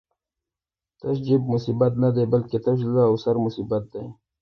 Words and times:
تش 0.99 1.17
جېب 1.25 1.41
مصیبت 1.51 1.93
نه 2.03 2.09
دی، 2.15 2.23
بلکی 2.33 2.57
تش 2.65 2.77
زړه 2.87 3.03
او 3.09 3.15
سر 3.23 3.35
مصیبت 3.45 3.83
دی 3.93 4.03